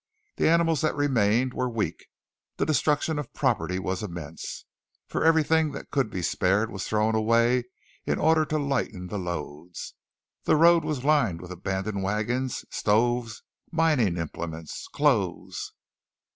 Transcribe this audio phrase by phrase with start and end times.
[0.37, 2.07] The animals that remained were weak.
[2.57, 4.65] The destruction of property was immense,
[5.05, 7.65] for everything that could be spared was thrown away
[8.07, 9.93] in order to lighten the loads.
[10.45, 15.71] The road was lined with abandoned wagons, stoves, mining implements, clothes.